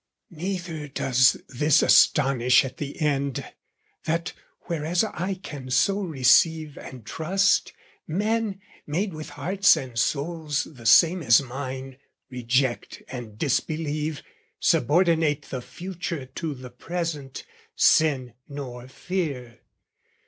Neither 0.31 0.87
does 0.87 1.37
this 1.47 1.83
astonish 1.83 2.65
at 2.65 2.77
the 2.77 2.99
end, 2.99 3.45
That, 4.05 4.33
whereas 4.61 5.03
I 5.03 5.35
can 5.35 5.69
so 5.69 5.99
receive 6.01 6.75
and 6.75 7.05
trust, 7.05 7.71
Men, 8.07 8.59
made 8.87 9.13
with 9.13 9.29
hearts 9.29 9.77
and 9.77 9.99
souls 9.99 10.63
the 10.63 10.87
same 10.87 11.21
as 11.21 11.39
mine, 11.43 11.99
Reject 12.31 13.03
and 13.09 13.37
disbelieve, 13.37 14.23
subordinate 14.59 15.43
The 15.43 15.61
future 15.61 16.25
to 16.25 16.55
the 16.55 16.71
present, 16.71 17.45
sin, 17.75 18.33
nor 18.49 18.87
fear. 18.87 19.59